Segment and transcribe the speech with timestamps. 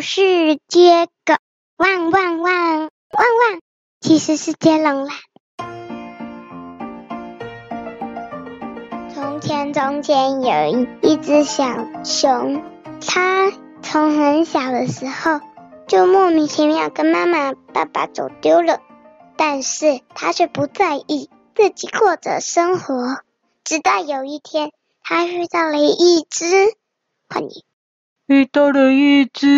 [0.00, 1.34] 就是接狗，
[1.76, 3.60] 汪汪汪汪汪，
[4.00, 5.12] 其实是接龙啦。
[9.12, 11.66] 从前从前有一一只小
[12.02, 12.62] 熊，
[13.06, 13.52] 它
[13.82, 15.42] 从很小的时候
[15.86, 18.80] 就莫名其妙跟妈妈、爸爸走丢了，
[19.36, 23.18] 但是它却不在意，自己过着生活。
[23.64, 24.72] 直到有一天，
[25.02, 26.46] 它遇到了一只，
[27.28, 27.66] 换你。
[28.30, 29.48] 遇到了一只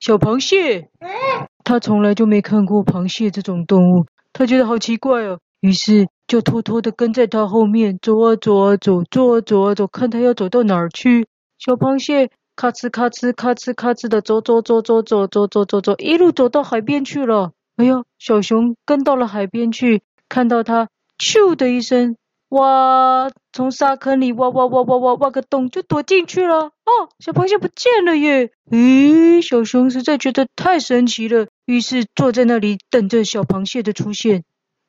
[0.00, 0.88] 小螃蟹，
[1.62, 11.28] 他从来就没看过螃蟹这种动物，他觉得好奇怪哦，于是就偷偷的跟在他后面走啊走啊走，走啊走啊走，看他要走到哪儿去。
[11.60, 17.52] 小螃蟹咔哧咔哧咔哧咔哧的走走走走走走走走走，一路走到海边去了。
[17.76, 20.88] 哎呀，小熊跟到了海边去，看到他，
[21.20, 22.16] 咻的一声。
[22.52, 26.66] 挖，从沙坑里挖挖挖挖挖挖个洞，就躲进去了。
[26.84, 28.50] 哦，小螃蟹不见了耶！
[28.70, 34.44] 咦，小熊实在觉得太神奇了，于是坐在那里等着小螃蟹的出现。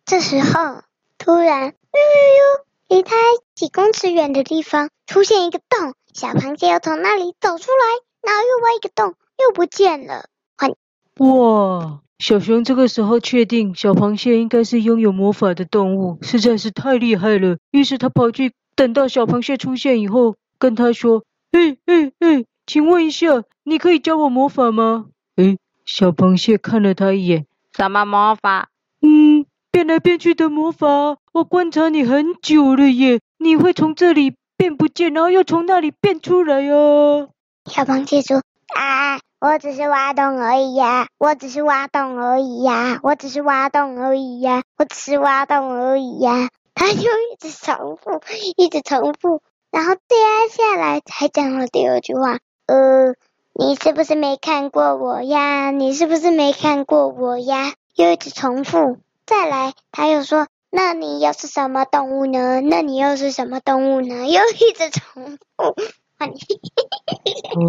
[0.06, 0.82] 这时候，
[1.18, 3.16] 突然，呦呦呦，离它
[3.56, 7.86] 几公尺远的地方出现一个洞，小螃蟹又从那里走出来，
[8.22, 10.26] 然后又挖一个洞，又不见了。
[10.58, 10.76] 欢
[11.20, 12.02] 哇！
[12.20, 17.58] 小熊这个时候确定小螃蟹应该是拥有魔法的动物，实在是太厉害了。
[17.72, 28.70] 于是他跑去，等到小螃蟹出现以后，跟他说：“嘿嘿嘿，请问一下，你可以教我魔法吗？”诶，小螃蟹看了他一眼：“什么魔法
[29.02, 31.18] ？”“嗯，变来变去的魔法。
[31.34, 37.28] 我观察你很久了耶，你会从这里变不见，然后又从那里变出来啊。”
[37.70, 38.38] 小螃蟹说
[38.80, 46.48] ：“啊。”我只是挖洞而已呀，我只是挖洞而已呀，我只是挖洞而已呀，我只是挖洞而已呀。
[46.74, 48.22] 他就一直重复，
[48.56, 50.16] 一直重复，然后接
[50.50, 52.40] 下来才讲了第二句话。
[52.68, 53.16] 呃，
[53.52, 55.72] 你是不是没看过我呀？
[55.72, 57.74] 你是不是没看过我呀？
[57.96, 59.00] 又一直重复。
[59.26, 62.62] 再来，他又说，那你又是什么动物呢？
[62.62, 64.26] 那你又是什么动物呢？
[64.26, 65.76] 又一直重复。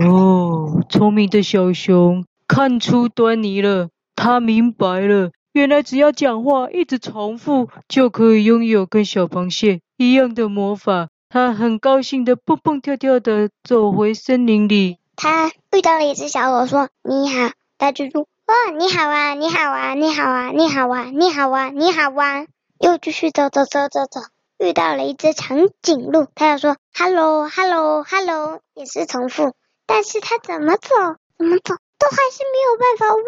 [0.09, 11.09] 哦，聪明的小熊看出端倪了，他明白了，原来只要讲话一直重复，就可以拥有跟小螃蟹一样的魔法。
[11.29, 14.99] 他很高兴的蹦蹦跳跳的走回森林里。
[15.17, 22.47] 他遇到了一只小狗，说：“你好。”大蜘蛛：“哦，你好啊，你好啊，你好啊，你好啊，你好啊，你好啊。”
[22.79, 24.21] 又继续走走走走走。
[24.59, 29.53] 遇到了一只长颈鹿，他要说 “hello hello hello”，也是重复，
[29.87, 30.89] 但是他怎么走
[31.37, 33.23] 怎么走都还是没有办法哇，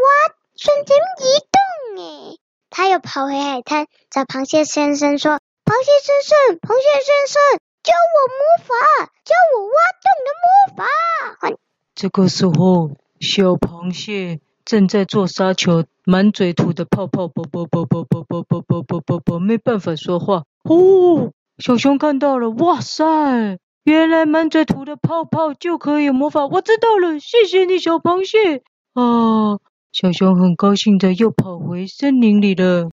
[0.56, 2.38] 瞬间移动诶。
[2.70, 7.42] 他又跑回海滩找螃蟹先生说：“螃蟹先生，螃蟹先生，
[7.82, 9.72] 教我魔法，教我挖
[10.02, 11.56] 洞的魔法。”
[11.94, 20.42] 这个时候，小螃蟹正在做沙球，满嘴吐的泡泡，啵啵啵啵啵啵啵啵啵啵啵，没办法说话。
[20.64, 26.48] 哦，小熊看到了，哇塞，原来满嘴吐的泡泡就可以魔法。
[26.48, 28.64] 我知道了，谢谢你，小螃蟹。
[28.94, 29.60] 啊，
[29.92, 32.90] 小熊很高兴的又跑回森林里了。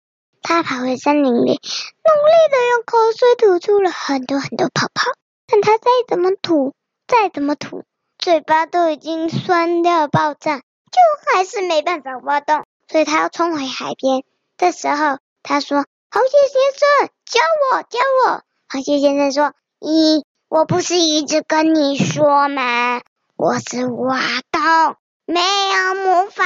[0.42, 5.12] 他跑回森林里，努力的用口水吐出了很多很多泡泡，
[5.46, 6.74] 但他再怎么吐，
[7.06, 7.84] 再怎么吐，
[8.18, 10.62] 嘴巴都已经酸掉爆炸，
[10.98, 14.24] 就还是没办法挖洞，所以他要冲回海边。
[14.58, 15.86] 这时候，他说。
[16.10, 18.44] 螃蟹先生，教我，教我。
[18.70, 23.02] 螃蟹先生说：“咦，我不是一直跟你说吗？
[23.36, 24.18] 我是挖
[24.50, 26.46] 洞，没有魔法。”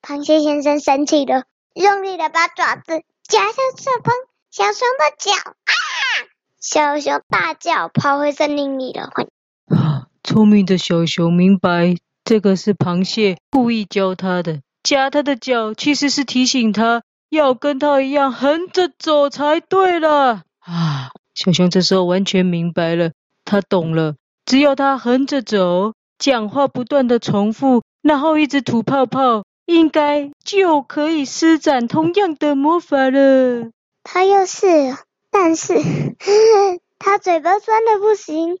[0.00, 1.42] 螃蟹先生生气了，
[1.74, 4.12] 用力的把爪子夹向小螃
[4.52, 5.74] 小熊的脚啊！
[6.60, 9.10] 小熊大叫，跑回森林里了。
[10.22, 17.02] 聪明的小熊明白，这个是螃蟹故意教他的，夹他的脚其实是提醒他。
[17.30, 21.10] 要跟他一样横着走才对了啊！
[21.32, 23.12] 小熊这时候完全明白了，
[23.44, 24.16] 他懂了。
[24.44, 33.70] 只要他横着走，讲话不断的重复，然后一直吐泡泡，应该就可以施展同样的魔法了。
[34.02, 34.66] 他又是，
[35.30, 35.74] 但是
[36.98, 38.58] 他嘴巴酸的不行，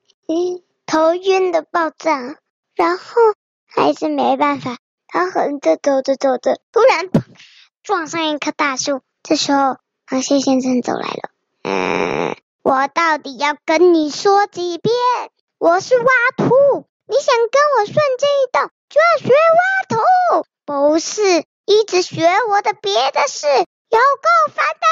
[0.86, 2.36] 头晕的爆炸，
[2.76, 3.14] 然后
[3.74, 4.76] 还是没办法。
[5.06, 7.08] 他横着走着走着，突然
[7.82, 11.30] 撞上一棵大树，这时候螃蟹先生走来了。
[11.62, 14.94] 嗯，我到底要跟你说几遍？
[15.58, 16.04] 我是挖
[16.36, 24.86] 土，你想跟我瞬间移动，就要学挖土，不是一直学我的别的事，有够烦的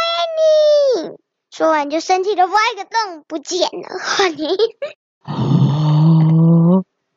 [1.06, 1.18] 你！
[1.50, 4.28] 说完就生气的挖一个洞不见了。
[4.36, 4.56] 你，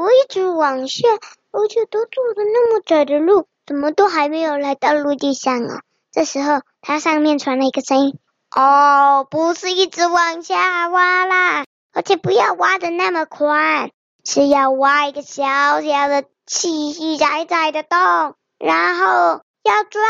[0.00, 1.06] 我一直往下，
[1.50, 5.82] 而且都走了那么窄的路，怎么都还没有来到陆地上啊？
[6.10, 8.18] 这时候，它上面传来一个声音
[8.56, 13.90] ：“哦，不是一直往下挖啦，而且不要挖的那么宽，
[14.24, 15.44] 是要挖一个小
[15.82, 17.98] 小的、细细窄窄的洞，
[18.58, 20.02] 然后要转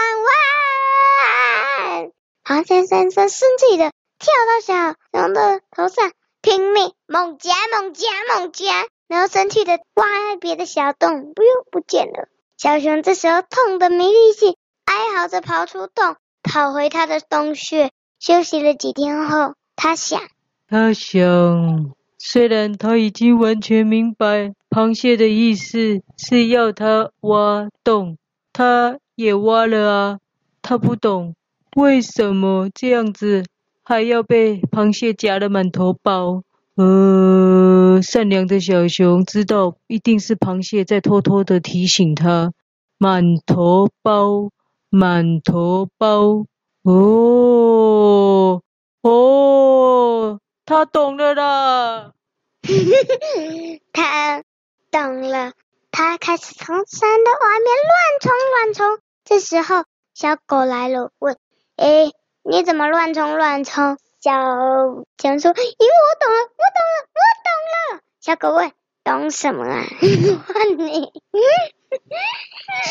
[1.98, 2.12] 弯。”
[2.46, 3.90] 螃蟹先生生气的
[4.20, 8.86] 跳到小熊的头上，拼命猛夹、猛夹、猛夹。
[9.08, 12.28] 然后生气的挖别的小洞，不用不见了。
[12.56, 16.14] 小熊这时候痛得没力气，哀嚎着跑出洞，
[16.44, 17.90] 跑回他的洞穴。
[18.20, 20.20] 休息了几天后，他想，
[20.68, 28.16] 他想，虽然他已经完全明白螃蟹的意思是要他挖洞，
[28.52, 30.18] 他也挖了啊。
[30.62, 31.34] 他不懂
[31.74, 33.44] 为什么这样子
[33.90, 36.44] 还要被螃蟹夹得满头包。
[36.76, 42.52] 呃，善良的小熊知道，一定是螃蟹在偷偷的提醒他，
[42.98, 44.50] 满头包，
[44.90, 46.46] 满头包。
[46.84, 48.62] 哦，
[49.02, 52.12] 哦，他懂了啦。
[53.92, 54.44] 他
[54.92, 55.52] 懂了，
[55.90, 59.02] 他开始从山的外面乱冲乱冲。
[59.24, 59.82] 这时候，
[60.14, 61.36] 小狗来了，问
[61.74, 68.70] ：“哎，你怎么乱冲乱冲？”小熊说：“因为我懂了，我懂了，我懂了。”小狗问
[69.02, 69.84] ：“懂什么啊？”
[70.54, 71.10] 问你。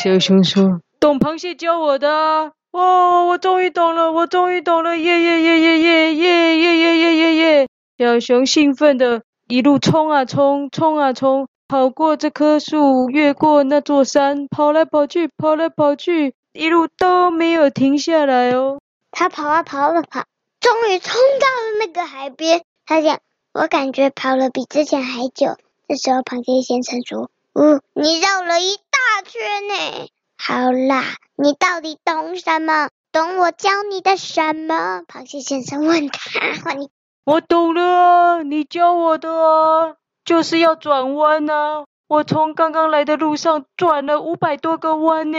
[0.02, 2.50] 小熊说：“懂螃蟹教我的啊！
[2.72, 4.98] 哦，我终于懂了，我终于懂了！
[4.98, 18.79] 耶耶耶耶耶耶耶耶耶耶耶！”小熊兴奋的一路冲啊冲，冲啊冲，跑过这棵树，越过那座山，跑来跑去，跑来跑去，一路都没有停下来哦。
[19.10, 20.24] 他跑啊跑啊跑。
[20.60, 23.18] 终于冲到了那个海边，他想，
[23.54, 25.56] 我感觉跑了比之前还久。
[25.88, 30.08] 这时候，螃蟹先生说：“哦，你绕了一大圈呢。
[30.36, 31.02] 好啦，
[31.34, 32.90] 你到底懂什么？
[33.10, 36.20] 懂我教你的什么？”螃蟹先生问他
[36.76, 36.90] ：“你
[37.24, 41.84] 我懂了，你教我的啊，就是要转弯啊。
[42.06, 45.38] 我从刚刚来的路上转了五百多个弯呢，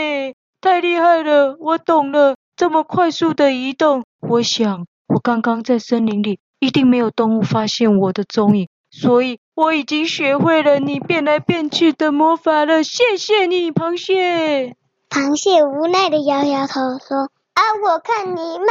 [0.60, 1.56] 太厉害了！
[1.60, 12.82] 我懂了，这么快速的移动，我想。”我刚刚在森林里，一定没有动物发现我的踪影，所以我已经学会了你变来变去的魔法了。
[12.82, 14.74] 谢谢你，螃蟹。
[15.10, 18.66] 螃蟹无奈的摇摇头说：“啊，我看你慢慢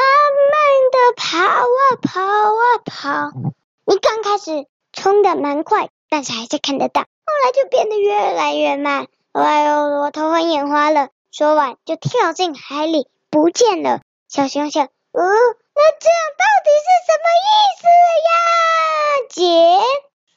[0.92, 3.38] 的跑啊跑啊跑，
[3.86, 7.08] 你刚开始冲的蛮快，但是还是看得到，后
[7.46, 9.06] 来就变得越来越慢。
[9.34, 14.02] 哎呦，我头昏眼花了。”说完就跳进海里不见了。
[14.28, 15.22] 小熊想，呃。
[15.74, 17.50] 那这样到底是什么意
[17.80, 17.88] 思
[18.28, 18.34] 呀，
[19.30, 19.42] 姐？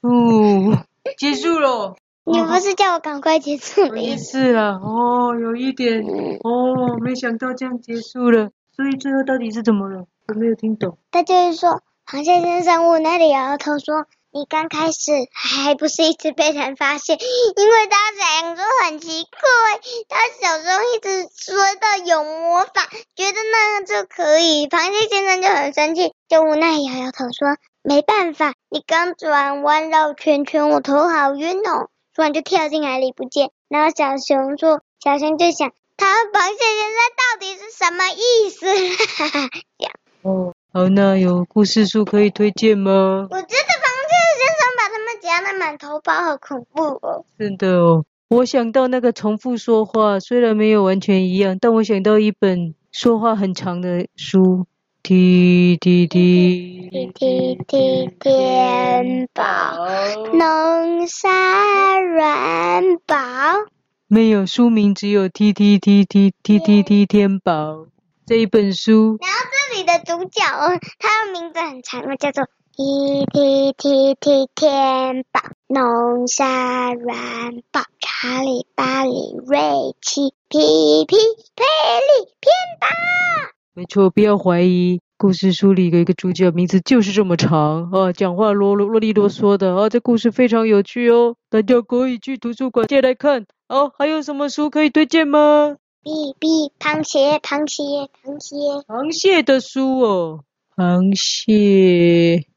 [0.01, 0.87] 哦，
[1.19, 1.97] 结束了。
[2.25, 4.39] 你不是叫我赶快结束的意思？
[4.39, 6.01] 是啊，哦，有一点，
[6.45, 8.51] 哦，没想到这样结束了。
[8.77, 10.07] 所以最后到底是怎么了？
[10.29, 10.97] 我没有听懂。
[11.11, 14.07] 他就是说，螃蟹先生我那里摇摇头说。
[14.35, 24.67] 你刚开始还不是一直被人发现，因为他想说很奇怪，他小时候一直说到有魔法，觉得那样就可以。
[24.67, 33.53] 螃蟹先生就很生气，就无奈摇摇头说：“没办法，你刚转弯绕圈圈，我头好晕哦。”说完就跳进海里不见。
[33.69, 38.67] 然后小熊说：“小熊就想，他螃蟹先生到底是什么意思？”
[39.15, 39.49] 哈哈，
[39.79, 39.93] 这样。
[40.23, 43.29] 哦，好，那有故事书可以推荐吗？
[43.31, 43.41] 我
[45.35, 45.45] 觉得。
[45.45, 47.25] 夹的满头包，好恐怖哦！
[47.39, 54.67] 真的哦，我想到那个重复说话，虽然没有完全一样，但我想到一本说话很长的书。
[55.03, 59.45] 滴滴滴滴滴滴天宝，
[60.33, 63.17] 弄沙软宝。
[64.07, 67.87] 没有书名，只有滴滴滴滴滴滴滴天宝
[68.25, 69.19] 这一本书。
[69.21, 70.41] 然后这里的主角，
[70.99, 72.49] 他的名字很长，叫做。
[72.77, 79.13] 踢踢踢踢天宝，龙虾软宝，查理巴里
[79.47, 79.61] 瑞
[80.03, 80.59] 奇，皮
[81.07, 82.89] 皮霹雳天宝。
[83.75, 93.47] 没错，不要怀疑，故事书里的一个主角名字就是这么长啊，讲话啰啰啰里啰嗦的啊，这故事非常有趣哦，大家可以去图书馆借来看。
[93.69, 95.77] 哦，还有什么书可以推荐吗？
[96.03, 98.57] 比比螃蟹，螃蟹，螃蟹，
[98.89, 100.41] 螃蟹的书哦，
[100.77, 102.54] 螃蟹哦，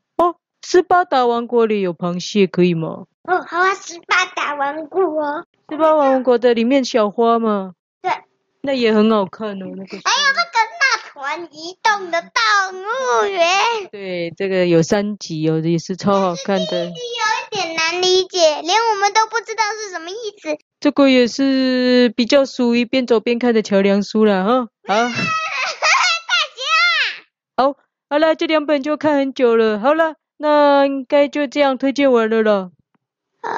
[0.70, 3.06] 斯巴达王国里有螃蟹可以吗？
[3.24, 7.72] 哦，好啊，斯巴达王国哦，斯巴达王国的里面小花吗？
[8.02, 8.12] 对，
[8.64, 9.98] 那也很好看哦，那个。
[10.04, 13.48] 还有那个那团移动的动物园。
[13.94, 16.84] 对，这个有三集哦，也是超好看的。
[16.84, 20.58] 有一点难理解，连我们都不知道是什么意思。
[20.82, 24.68] 这个也是比较属于边走边看的桥梁书了哈。
[24.86, 25.24] 好， 大侠，
[27.56, 27.78] 好，
[28.10, 29.80] 好了，这两本就看很久了。
[29.80, 32.72] 好了，那应该就这样推荐完了了。
[33.42, 33.50] 呃，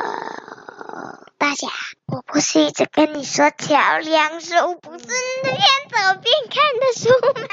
[1.37, 1.67] 大侠，
[2.07, 5.05] 我不是一直跟你说桥梁书不是
[5.43, 5.55] 边
[5.89, 7.47] 走边看的书吗？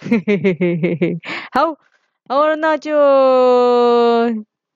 [0.00, 1.18] 嘿嘿嘿嘿嘿嘿，
[1.52, 1.76] 好，
[2.28, 2.92] 好了，那就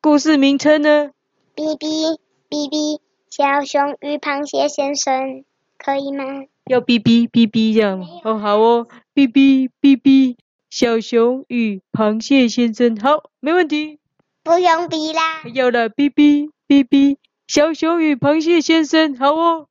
[0.00, 1.10] 故事名称呢？
[1.56, 3.00] 哔哔哔哔。
[3.30, 5.44] 小熊与螃蟹先生，
[5.76, 6.24] 可以吗？
[6.64, 10.36] 要哔哔哔哔这样哦，好哦，哔哔哔哔，
[10.70, 13.98] 小熊与螃蟹先生，好，没问题。
[14.44, 15.42] 不用哔啦。
[15.54, 19.68] 要了，哔哔哔哔，小熊与螃蟹先生，好哦。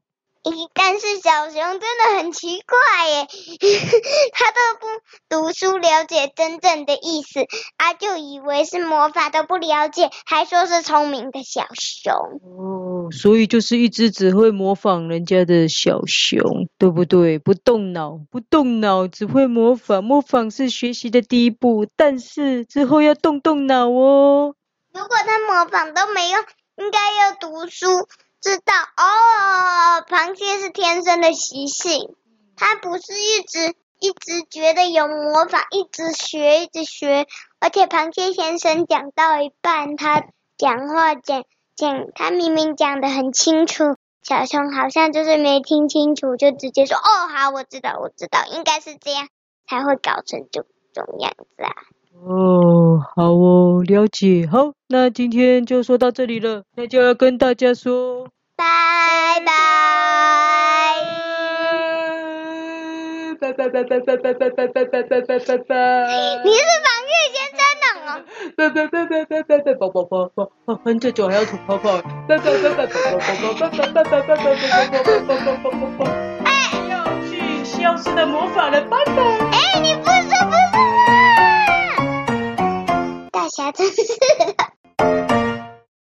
[0.74, 3.28] 但是小熊真的很奇怪耶，
[4.34, 4.88] 他都不
[5.30, 7.42] 读书了解真正的意思，
[7.78, 12.14] 啊就以为是魔法都不了解，还说是聪明的小熊。
[12.14, 17.40] 哦，所以就是一只只会模仿人家的小熊，对不对？
[17.40, 24.56] 不动脑，不动脑，只会模仿，模仿是学习的第一步，但是之后要动动脑哦。
[24.94, 26.42] 如果他模仿都没用，
[26.78, 28.08] 应该要读书。
[28.40, 32.16] 知道哦，螃蟹是天生的习性，
[32.56, 37.26] 它不是一直一直觉得有魔法，一直学一直学。
[37.60, 40.24] 而且螃蟹先生讲到一半，他
[40.58, 41.44] 讲话讲
[41.76, 49.28] 讲，他明明讲得很清楚，小熊好像就是没听清楚，就直接说哦，好，我知道，我知道，应该是这样
[49.68, 50.62] 才会搞成这
[50.94, 51.74] 种样子啊。
[52.26, 54.48] 哦，好哦，了解。
[54.52, 58.28] 好，那今天就说到这里了，那就要跟大家说。
[58.56, 58.66] 拜
[59.46, 59.54] 拜！
[63.40, 65.74] 拜拜拜拜拜拜拜拜拜拜拜拜拜拜！
[66.44, 67.88] 你是防御先生呢？
[68.58, 69.74] 拜拜拜拜拜拜拜！
[69.76, 70.50] 宝宝宝宝，
[70.84, 72.02] 很久久还要吐泡泡。
[72.28, 75.62] 拜拜拜拜拜拜拜拜拜拜拜拜拜拜拜拜拜拜
[76.00, 76.06] 拜！
[76.46, 76.50] 哎，
[76.90, 79.22] 要去消失的魔法了，拜拜！
[79.54, 80.10] 哎，你不
[83.50, 85.37] 小兔子